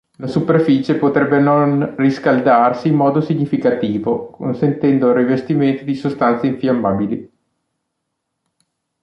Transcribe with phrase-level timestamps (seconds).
[0.17, 7.31] La superficie potrebbe non riscaldarsi in modo significativo, consentendo il rivestimento di sostanze infiammabili.